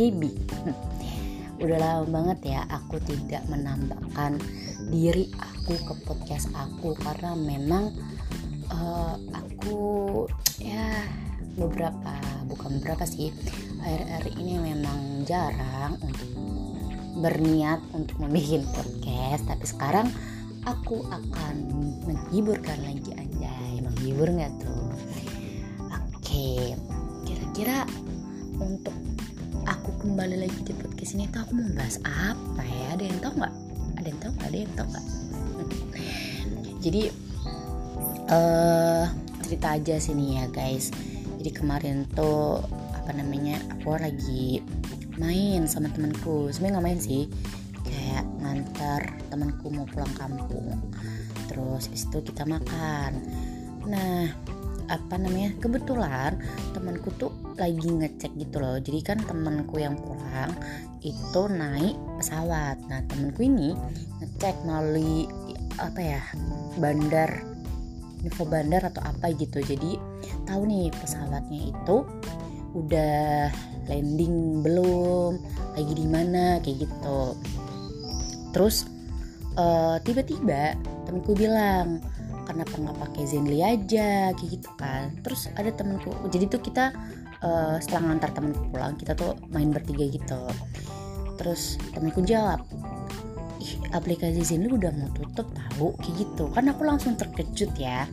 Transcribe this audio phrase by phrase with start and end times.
[0.00, 0.32] Gaby
[1.62, 4.40] Udah lama banget ya aku tidak menambahkan
[4.88, 7.92] diri aku ke podcast aku Karena memang
[8.72, 10.24] uh, aku
[10.56, 11.04] ya
[11.60, 12.16] beberapa,
[12.48, 13.28] bukan beberapa sih
[13.84, 16.32] Akhir-akhir ini memang jarang untuk
[17.20, 20.08] berniat untuk membuat podcast Tapi sekarang
[20.64, 21.54] aku akan
[22.08, 24.96] menghiburkan lagi anjay Menghibur gak tuh?
[25.92, 26.72] Oke,
[27.28, 27.84] kira-kira
[28.56, 29.09] untuk
[29.70, 32.98] aku kembali lagi di podcast ini tuh aku mau bahas apa ya?
[32.98, 33.54] Ada yang tahu nggak?
[34.02, 34.48] Ada yang tahu nggak?
[34.50, 35.06] Ada yang tahu nggak?
[36.82, 37.02] Jadi
[38.34, 39.04] uh,
[39.46, 40.90] cerita aja sini ya guys.
[41.38, 42.58] Jadi kemarin tuh
[42.98, 43.62] apa namanya?
[43.78, 44.58] Aku lagi
[45.22, 46.50] main sama temanku.
[46.50, 47.22] Sebenarnya nggak main sih,
[47.86, 50.82] kayak ngantar temanku mau pulang kampung.
[51.46, 53.22] Terus habis itu kita makan.
[53.86, 54.34] Nah,
[54.90, 56.34] apa namanya kebetulan
[56.74, 58.76] temanku tuh lagi ngecek gitu loh.
[58.82, 60.50] Jadi kan temanku yang pulang
[61.06, 62.76] itu naik pesawat.
[62.90, 63.78] Nah temanku ini
[64.18, 65.30] ngecek melalui
[65.78, 66.22] apa ya
[66.76, 67.30] bandar
[68.26, 69.62] info bandar atau apa gitu.
[69.62, 69.96] Jadi
[70.44, 71.96] tahu nih pesawatnya itu
[72.74, 73.50] udah
[73.86, 75.38] landing belum
[75.78, 77.38] lagi di mana kayak gitu.
[78.50, 78.90] Terus
[79.54, 80.74] uh, tiba-tiba
[81.06, 82.02] temanku bilang
[82.50, 85.14] kenapa nggak pakai Zenly aja kayak gitu kan.
[85.22, 86.90] Terus ada temenku jadi tuh kita
[87.46, 90.42] uh, setelah ngantar temenku pulang kita tuh main bertiga gitu.
[91.38, 92.66] Terus temenku jawab
[93.62, 96.50] ih aplikasi Zenly udah mau tutup tahu kayak gitu.
[96.50, 98.10] Kan aku langsung terkejut ya.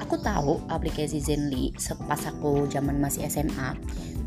[0.00, 3.76] Aku tahu aplikasi Zenly sepas aku zaman masih SMA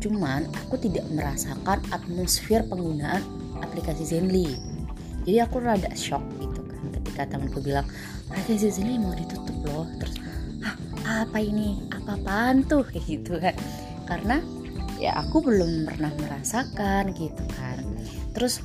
[0.00, 3.20] cuman aku tidak merasakan atmosfer penggunaan
[3.60, 4.56] aplikasi Zenly.
[5.28, 7.84] Jadi aku rada shock gitu kan ketika temanku bilang
[8.30, 10.20] aplikasi sini mau ditutup loh terus
[10.60, 11.80] Hah, apa ini?
[11.88, 12.84] Apa apaan tuh?
[12.84, 13.56] Kayak gitu kan.
[14.04, 14.36] Karena
[15.00, 17.80] ya aku belum pernah merasakan gitu kan.
[18.36, 18.60] Terus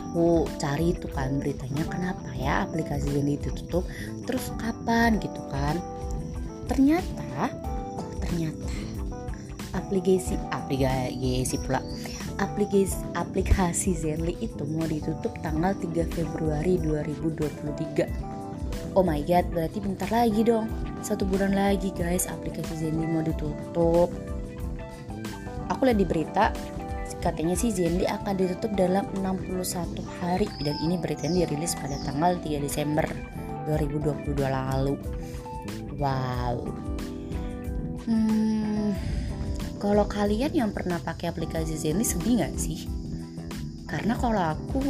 [0.00, 3.84] aku cari itu kan beritanya kenapa ya aplikasi ini ditutup?
[4.24, 5.20] Terus kapan?
[5.20, 5.76] Gitu kan.
[6.66, 7.52] Ternyata
[8.00, 8.66] oh ternyata
[9.76, 11.84] aplikasi aplikasi pula
[12.40, 18.35] aplikasi aplikasi Zenly itu mau ditutup tanggal 3 Februari 2023
[18.96, 20.72] oh my god berarti bentar lagi dong.
[21.04, 24.08] Satu bulan lagi guys aplikasi Zenly mau ditutup.
[25.68, 26.50] Aku lihat di berita
[27.20, 30.48] katanya sih Zenly akan ditutup dalam 61 hari.
[30.64, 33.04] Dan ini beritanya dirilis pada tanggal 3 Desember
[33.68, 34.96] 2022 lalu.
[36.00, 36.56] Wow.
[38.08, 38.96] Hmm,
[39.76, 42.88] kalau kalian yang pernah pakai aplikasi Zenly sedih nggak sih?
[43.86, 44.82] Karena kalau aku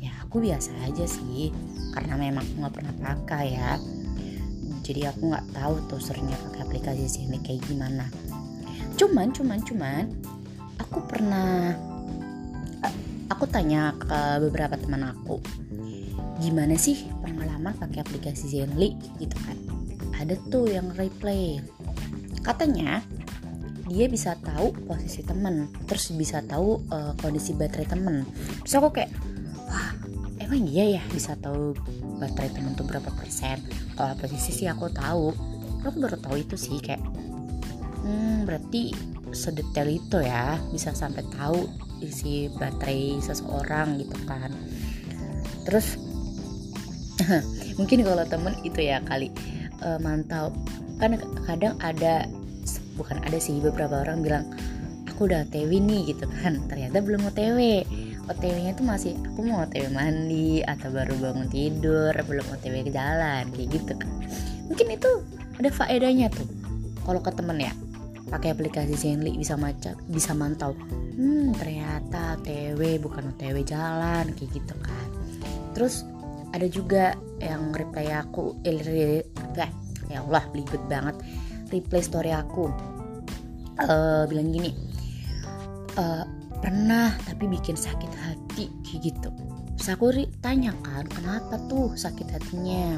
[0.00, 1.52] ya aku biasa aja sih
[1.94, 3.78] karena memang aku nggak pernah pakai ya.
[4.84, 8.10] Jadi aku nggak tahu tuh seringnya pakai aplikasi sini kayak gimana.
[8.98, 10.04] Cuman cuman cuman
[10.82, 11.72] aku pernah
[13.30, 15.40] aku tanya ke beberapa teman aku
[16.42, 18.98] gimana sih pengalaman pakai aplikasi Zenly?
[19.16, 19.56] Gitu kan.
[20.18, 21.62] Ada tuh yang replay
[22.44, 23.00] katanya
[23.88, 28.28] dia bisa tahu posisi temen terus bisa tahu uh, kondisi baterai temen.
[28.64, 29.12] Terus aku kayak
[30.54, 31.74] emang iya ya bisa tahu
[32.22, 33.58] baterai temen tuh berapa persen?
[33.98, 35.34] Kalau posisi sih aku tahu.
[35.82, 37.02] Aku baru tahu itu sih kayak
[38.06, 38.94] hmm berarti
[39.34, 41.66] sedetail itu ya bisa sampai tahu
[41.98, 44.54] isi baterai seseorang gitu kan.
[45.66, 45.98] Terus
[47.82, 49.34] mungkin kalau temen itu ya kali
[49.82, 50.54] uh, mantau.
[51.02, 51.18] Kan
[51.50, 52.30] kadang ada
[52.94, 54.54] bukan ada sih beberapa orang bilang
[55.10, 56.62] aku udah OTW nih gitu kan.
[56.70, 57.58] Ternyata belum OTW
[58.24, 63.44] OTW-nya tuh masih aku mau OTW mandi atau baru bangun tidur belum OTW ke jalan
[63.52, 64.10] kayak gitu kan.
[64.72, 65.10] Mungkin itu
[65.60, 66.48] ada faedahnya tuh
[67.04, 67.72] kalau ke temen ya.
[68.24, 70.72] Pakai aplikasi Zenly bisa macet bisa mantau.
[71.14, 75.08] Hmm ternyata OTW bukan OTW jalan kayak gitu kan.
[75.76, 76.08] Terus
[76.56, 79.22] ada juga yang reply aku eh,
[80.08, 81.16] ya Allah belibet banget.
[81.68, 82.72] Reply story aku.
[83.74, 84.70] Uh, bilang gini
[85.98, 86.24] uh,
[86.64, 89.28] pernah tapi bikin sakit hati kayak gitu.
[89.76, 90.04] Terus aku
[90.40, 92.96] tanya kan kenapa tuh sakit hatinya?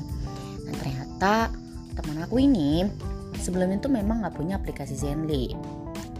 [0.62, 1.50] Nah ternyata
[1.98, 2.86] teman aku ini
[3.42, 5.50] sebelumnya tuh memang nggak punya aplikasi Zenly.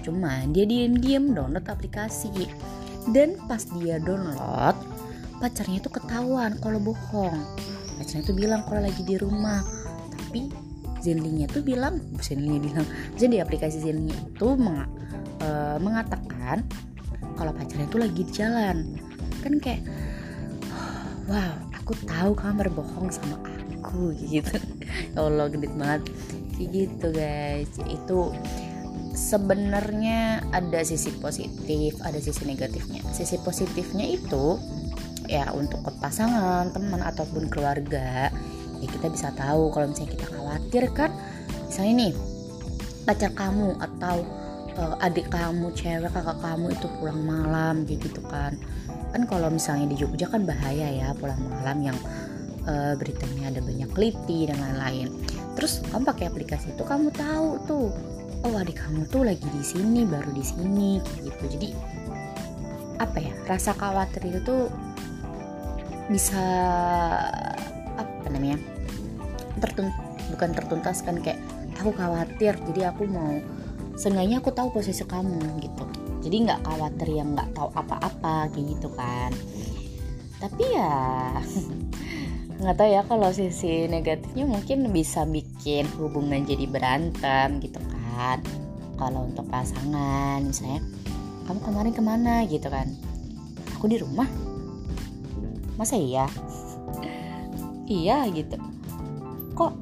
[0.03, 2.51] Cuman dia diem-diem download aplikasi.
[3.15, 4.75] Dan pas dia download
[5.39, 7.39] pacarnya tuh ketahuan kalau bohong.
[8.03, 9.63] Pacarnya tuh bilang kalau lagi di rumah.
[10.11, 10.51] Tapi
[10.99, 14.83] Zenly-nya tuh bilang Zenly-nya bilang jadi aplikasi Zenly itu meng,
[15.47, 16.67] uh, mengatakan
[17.37, 18.97] kalau pacarnya tuh lagi di jalan.
[19.45, 19.85] Kan kayak
[21.29, 24.57] wow aku tahu kamu berbohong sama aku gitu.
[25.15, 26.03] Ya Allah gede banget.
[26.57, 27.73] Kayak gitu guys.
[27.87, 28.33] Itu
[29.17, 33.05] sebenarnya ada sisi positif ada sisi negatifnya.
[33.13, 34.59] Sisi positifnya itu
[35.27, 38.31] ya untuk ke pasangan teman ataupun keluarga
[38.79, 41.11] ya kita bisa tahu kalau misalnya kita khawatir kan.
[41.69, 42.13] Misalnya nih
[43.07, 44.27] pacar kamu atau
[44.77, 48.57] uh, adik kamu cewek kakak kamu itu pulang malam gitu kan.
[49.13, 51.99] Kan kalau misalnya di Jogja kan bahaya ya pulang malam yang
[52.69, 55.09] uh, beritanya ada banyak keliti dan lain-lain.
[55.57, 57.89] Terus kamu pakai aplikasi itu kamu tahu tuh
[58.45, 61.45] oh adik kamu tuh lagi di sini baru di sini gitu.
[61.49, 61.69] Jadi
[62.97, 64.73] apa ya rasa khawatir itu tuh
[66.07, 66.45] bisa
[67.99, 68.63] apa namanya
[69.59, 69.91] tertun
[70.31, 71.41] bukan tertuntaskan kayak
[71.83, 73.43] aku khawatir jadi aku mau
[73.97, 75.85] seenggaknya aku tahu posisi kamu gitu.
[76.21, 79.33] Jadi nggak khawatir yang nggak tahu apa-apa gitu kan.
[80.37, 80.95] Tapi ya
[82.61, 88.45] nggak tahu ya kalau sisi negatifnya mungkin bisa bikin hubungan jadi berantem gitu kan.
[89.01, 90.85] Kalau untuk pasangan misalnya
[91.49, 92.45] kamu kemarin ke mana?
[92.45, 92.93] gitu kan.
[93.81, 94.29] Aku di rumah.
[95.81, 96.29] Masa iya?
[97.87, 98.59] Iya gitu.
[99.55, 99.73] Kok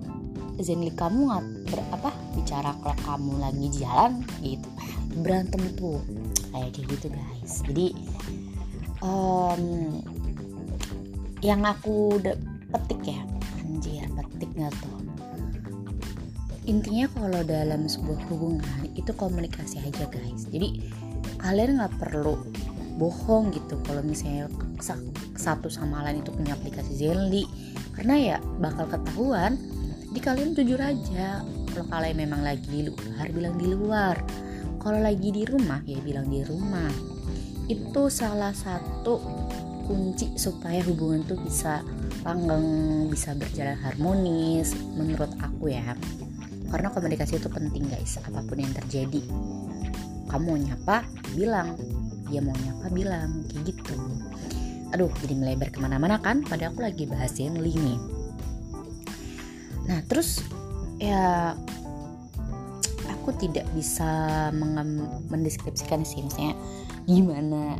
[0.60, 1.44] Zenly kamu nggak
[1.74, 4.12] berapa bicara kalau kamu lagi jalan
[4.46, 4.70] gitu.
[5.18, 5.98] Berantem tuh
[6.54, 7.66] kayak gitu guys.
[7.66, 7.86] Jadi
[9.02, 9.98] um,
[11.42, 12.22] yang aku
[12.70, 13.20] petik ya
[13.60, 14.98] anjir petik nggak tuh?
[16.64, 20.46] Intinya kalau dalam sebuah hubungan itu komunikasi aja guys.
[20.48, 20.80] Jadi
[21.42, 22.40] kalian nggak perlu
[22.94, 24.46] bohong gitu kalau misalnya
[25.34, 27.44] satu sama lain itu punya aplikasi Zenly.
[27.92, 29.58] Karena ya bakal ketahuan
[30.14, 31.42] di kalian jujur aja
[31.74, 34.16] kalau kalian memang lagi di luar bilang di luar.
[34.78, 36.92] Kalau lagi di rumah ya bilang di rumah.
[37.66, 39.18] Itu salah satu
[39.90, 41.82] kunci supaya hubungan tuh bisa
[42.22, 45.98] langgeng bisa berjalan harmonis menurut aku ya.
[46.70, 48.22] Karena komunikasi itu penting guys.
[48.22, 49.18] Apa pun yang terjadi.
[50.30, 51.02] Kamu mau nyapa
[51.34, 51.74] bilang.
[52.30, 53.42] Dia mau nyapa bilang.
[53.50, 53.98] Kayak gitu.
[54.94, 56.46] Aduh jadi melebar ke mana-mana kan?
[56.46, 58.13] Pada aku lagi bahas yang nih
[59.84, 60.40] nah terus
[60.96, 61.52] ya
[63.08, 64.48] aku tidak bisa
[65.32, 66.56] mendeskripsikan sih misalnya
[67.04, 67.76] gimana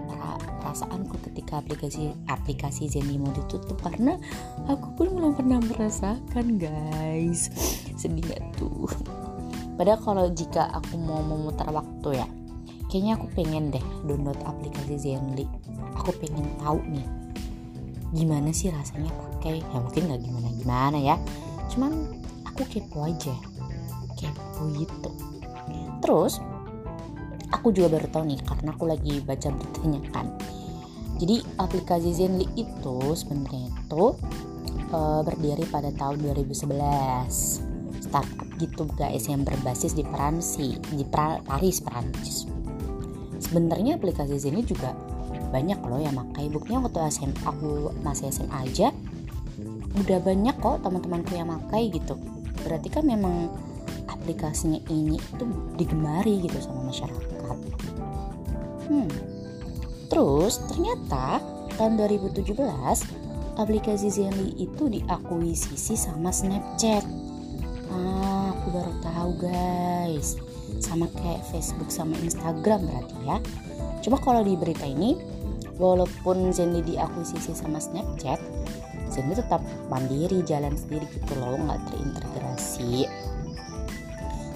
[0.60, 4.20] perasaanku ketika aplikasi aplikasi Zenimo ditutup karena
[4.68, 7.48] aku pun belum pernah merasakan guys.
[8.00, 8.88] Sedih gak tuh?
[9.80, 12.26] Padahal kalau jika aku mau memutar waktu ya
[12.88, 15.48] kayaknya aku pengen deh download aplikasi Zenly
[15.98, 17.06] aku pengen tahu nih
[18.14, 19.58] gimana sih rasanya pakai?
[19.58, 21.16] Ya mungkin nggak gimana gimana ya
[21.72, 21.92] cuman
[22.44, 23.34] aku kepo aja.
[24.18, 25.10] Kepo gitu.
[26.04, 26.40] Terus
[27.54, 30.26] aku juga baru tahu nih karena aku lagi baca beritanya kan.
[31.22, 34.04] Jadi aplikasi Zenly itu sebenarnya itu
[34.90, 36.74] uh, berdiri pada tahun 2011
[38.02, 42.46] startup gitu guys yang berbasis di Perancis di Paris Perancis.
[43.42, 44.94] Sebenarnya aplikasi sini juga
[45.54, 46.50] banyak loh yang pakai.
[46.50, 48.90] Buktinya waktu SMA aku masih SMA aja
[49.94, 52.18] udah banyak kok teman-temanku yang pakai gitu.
[52.66, 53.50] Berarti kan memang
[54.10, 55.44] aplikasinya ini itu
[55.78, 57.22] digemari gitu sama masyarakat.
[58.84, 59.08] Hmm.
[60.12, 61.40] terus ternyata
[61.80, 62.52] tahun 2017
[63.56, 67.02] aplikasi Zenly itu diakuisisi sama Snapchat.
[67.88, 70.36] Ah aku baru tahu guys.
[70.84, 73.36] Sama kayak Facebook sama Instagram berarti ya.
[74.04, 75.16] Cuma kalau di berita ini
[75.80, 78.38] walaupun Zenly diakuisisi sama Snapchat
[79.14, 83.06] Zenly tetap mandiri jalan sendiri gitu loh nggak terintegrasi.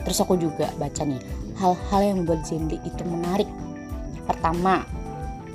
[0.03, 1.23] Terus aku juga baca nih
[1.63, 3.47] hal-hal yang membuat Zenly itu menarik.
[4.27, 4.83] Pertama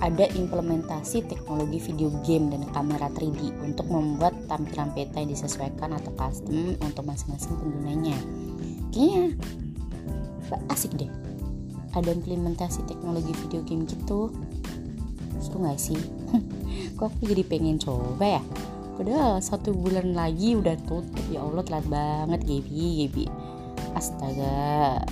[0.04, 6.12] ada implementasi teknologi video game dan kamera 3D untuk membuat tampilan peta yang disesuaikan atau
[6.20, 8.18] custom untuk masing-masing penggunanya.
[8.92, 9.36] Kayaknya
[10.70, 11.12] asik deh
[11.94, 14.34] ada implementasi teknologi video game gitu.
[15.40, 15.98] Seru gak sih?
[16.98, 18.44] Kok aku jadi pengen coba ya
[18.96, 21.26] padahal satu bulan lagi udah tutup.
[21.34, 23.08] Ya Allah telat banget Gaby.
[23.08, 23.26] Gaby
[23.94, 25.06] astaga.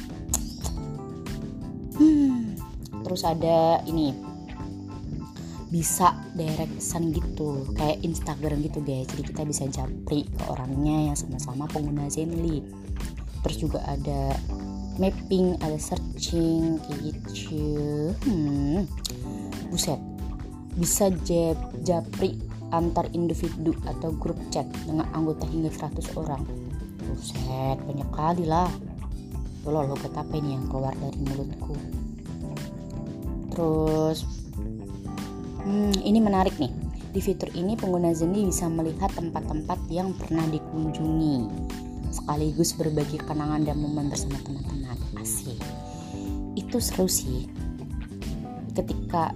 [2.01, 2.57] Hmm.
[3.05, 4.13] terus ada ini.
[5.71, 9.07] Bisa direct pesan gitu kayak Instagram gitu guys.
[9.07, 12.59] Jadi kita bisa japri ke orangnya yang sama-sama pengguna Zenly.
[13.41, 14.35] Terus juga ada
[14.99, 17.65] mapping ada searching kayak gitu.
[18.27, 18.83] Hmm,
[19.71, 19.99] buset.
[20.75, 21.55] Bisa jab,
[21.87, 26.43] japri antar individu atau grup chat dengan anggota hingga 100 orang.
[27.05, 28.71] Buset banyak kali lah.
[29.67, 31.75] Lo lo apa ini yang keluar dari mulutku.
[33.53, 34.25] Terus
[35.61, 36.71] hmm, ini menarik nih.
[37.11, 41.51] Di fitur ini pengguna Zenly bisa melihat tempat-tempat yang pernah dikunjungi
[42.11, 44.95] sekaligus berbagi kenangan dan momen bersama teman-teman.
[45.21, 45.59] Asik.
[46.57, 47.45] Itu seru sih.
[48.73, 49.35] Ketika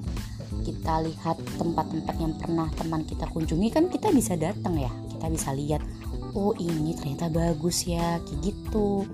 [0.65, 4.89] kita lihat tempat-tempat yang pernah teman kita kunjungi kan kita bisa datang ya.
[5.13, 5.85] Kita bisa lihat
[6.33, 9.05] oh ini ternyata bagus ya kayak gitu.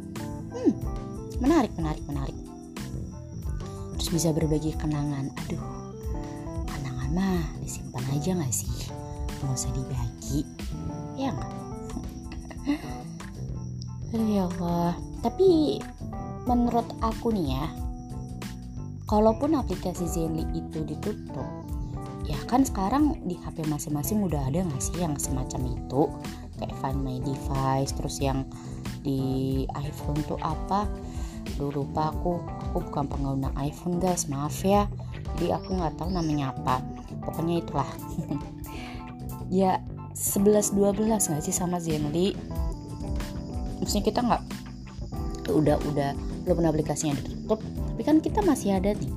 [0.56, 0.74] Hmm,
[1.44, 2.38] menarik menarik menarik.
[4.00, 5.28] Terus bisa berbagi kenangan.
[5.46, 5.68] Aduh
[6.72, 8.88] kenangan mah disimpan aja gak sih?
[9.44, 10.48] Nggak usah dibagi.
[11.20, 11.52] Ya nggak?
[14.12, 15.00] Ya Allah.
[15.24, 15.80] Tapi
[16.44, 17.66] menurut aku nih ya
[19.12, 21.44] kalaupun aplikasi Zenly itu ditutup
[22.24, 26.08] ya kan sekarang di HP masing-masing udah ada nggak sih yang semacam itu?
[26.56, 28.48] Kayak Find My Device terus yang
[29.04, 29.20] di
[29.76, 30.88] iPhone tuh apa?
[31.58, 32.40] Duh, lupa aku.
[32.72, 34.30] Aku bukan pengguna iPhone guys.
[34.30, 34.86] Maaf ya.
[35.36, 36.80] Jadi aku nggak tahu namanya apa.
[37.28, 37.90] Pokoknya itulah.
[39.52, 39.84] Ya
[40.16, 42.32] 11-12 nggak sih sama Zenly?
[43.84, 44.44] Maksudnya kita nggak
[45.52, 46.16] udah udah
[46.48, 47.60] walaupun aplikasinya ditutup
[48.02, 49.14] tapi kan kita masih ada nih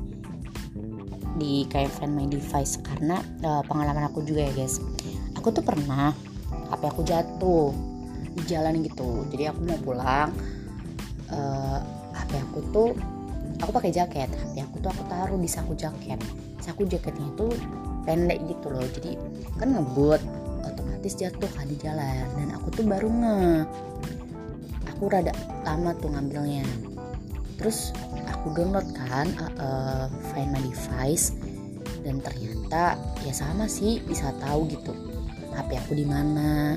[1.41, 2.77] di kayak Find My Device.
[2.85, 4.77] Karena uh, pengalaman aku juga ya guys.
[5.41, 6.13] Aku tuh pernah
[6.69, 7.73] HP aku jatuh
[8.37, 9.25] di jalan gitu.
[9.33, 10.37] Jadi aku mau pulang
[11.33, 11.81] uh, eh,
[12.13, 12.93] HP aku tuh
[13.65, 14.29] aku pakai jaket.
[14.29, 16.21] HP aku tuh aku taruh di saku jaket.
[16.61, 17.57] Saku jaketnya itu
[18.05, 18.85] pendek gitu loh.
[18.85, 19.17] Jadi
[19.57, 20.21] kan ngebut
[20.61, 22.29] otomatis jatuh kan di jalan.
[22.37, 23.37] Dan aku tuh baru nge
[24.93, 25.33] aku rada
[25.65, 26.69] lama tuh ngambilnya.
[27.57, 27.97] Terus
[28.45, 31.33] aku download kan uh, uh, Find My Device.
[32.05, 34.93] Dan ternyata ya sama sih bisa tahu gitu
[35.57, 36.77] HP aku di mana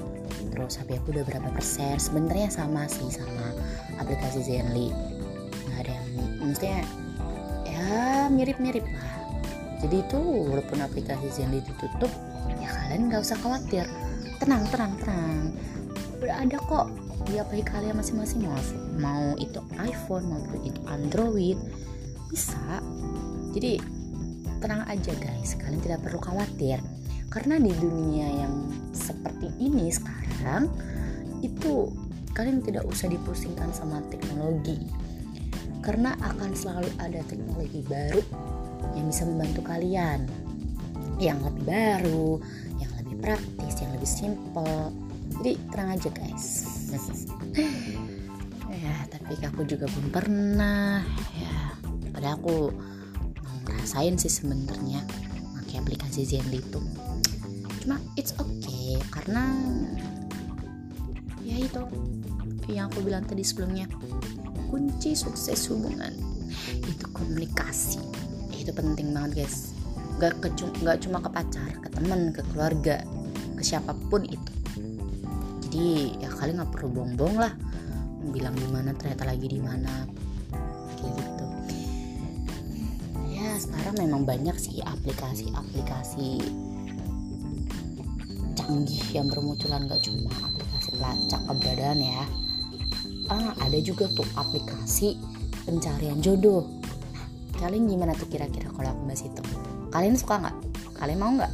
[0.55, 1.99] terus HP aku udah berapa persen.
[1.99, 3.51] Sebenarnya sama sih sama
[3.99, 4.95] aplikasi Zenly.
[5.67, 6.07] Nggak ada yang
[6.39, 6.79] maksudnya
[7.67, 7.91] ya
[8.31, 9.13] mirip-mirip lah.
[9.83, 12.09] Jadi itu walaupun aplikasi Zenly ditutup
[12.63, 13.83] ya kalian nggak usah khawatir.
[14.39, 15.51] Tenang tenang tenang.
[16.23, 16.87] Udah ada kok
[17.27, 18.55] di HP kalian masing-masing mau
[18.95, 21.59] mau itu iPhone maupun itu Android
[22.31, 22.79] bisa.
[23.51, 23.83] Jadi
[24.63, 25.59] tenang aja guys.
[25.59, 26.79] Kalian tidak perlu khawatir.
[27.27, 30.71] Karena di dunia yang seperti ini sekarang
[31.43, 31.91] itu
[32.31, 34.79] kalian tidak usah dipusingkan sama teknologi.
[35.83, 38.23] Karena akan selalu ada teknologi baru
[38.95, 40.23] yang bisa membantu kalian.
[41.19, 42.39] Yang lebih baru
[42.79, 44.95] yang lebih praktis yang lebih simple.
[45.43, 46.76] Jadi tenang aja guys
[48.83, 51.03] ya tapi aku juga belum pernah
[51.35, 51.55] ya.
[52.15, 52.71] Pada aku
[53.43, 55.03] mau ngerasain sih sebenarnya
[55.59, 56.79] pakai aplikasi Zenly itu.
[57.83, 59.43] Cuma it's okay karena
[61.43, 61.81] ya itu
[62.67, 63.87] yang aku bilang tadi sebelumnya
[64.67, 66.11] kunci sukses hubungan
[66.87, 68.01] itu komunikasi.
[68.55, 69.75] Itu penting banget guys.
[70.17, 70.49] Gak, ke,
[70.81, 73.05] gak cuma ke pacar ke teman ke keluarga
[73.53, 74.56] ke siapa pun itu
[75.77, 77.53] jadi ya kalian nggak perlu bongbong lah.
[78.33, 80.09] Bilang di mana ternyata lagi di mana.
[80.97, 81.45] Kayak gitu.
[83.29, 86.41] Ya sekarang memang banyak sih aplikasi-aplikasi
[88.57, 89.85] canggih yang bermunculan.
[89.85, 92.25] Gak cuma aplikasi pelacak keberadaan ya.
[93.29, 95.13] Ah, ada juga tuh aplikasi
[95.61, 96.65] pencarian jodoh.
[97.61, 99.41] Kalian gimana tuh kira-kira kalau aku bahas itu?
[99.93, 100.57] Kalian suka nggak?
[100.97, 101.53] Kalian mau nggak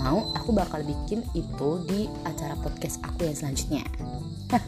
[0.00, 3.84] mau aku bakal bikin itu di acara podcast aku yang selanjutnya.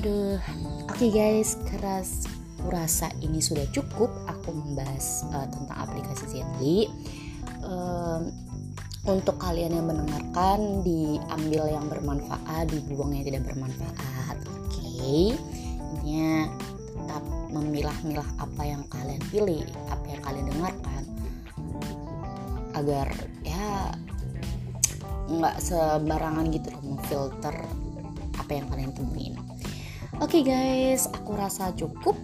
[0.00, 0.40] Aduh
[0.88, 2.24] oke okay guys keras
[2.64, 4.08] rasa ini sudah cukup.
[4.24, 6.88] Aku membahas uh, tentang aplikasi Zenly
[7.60, 8.32] um,
[9.04, 14.72] untuk kalian yang mendengarkan diambil yang bermanfaat dibuang yang tidak bermanfaat oke?
[14.72, 15.36] Okay?
[15.94, 16.48] intinya
[16.94, 19.62] tetap memilah-milah apa yang kalian pilih
[19.92, 21.02] apa yang kalian dengarkan
[22.74, 23.08] agar
[25.24, 27.56] nggak sebarangan gitu loh memfilter
[28.36, 29.34] apa yang kalian temuin.
[30.20, 32.16] Oke okay guys aku rasa cukup.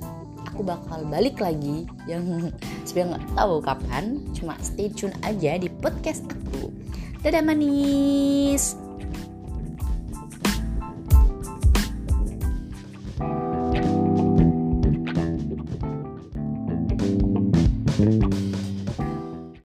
[0.50, 2.52] Aku bakal balik lagi yang
[2.86, 4.04] sebenarnya nggak tahu kapan.
[4.36, 6.68] Cuma stay tune aja di podcast aku.
[7.24, 8.89] Dadah manis